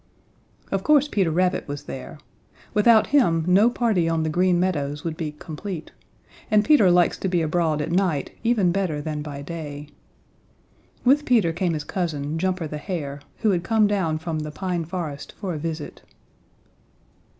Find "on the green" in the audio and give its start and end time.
4.09-4.59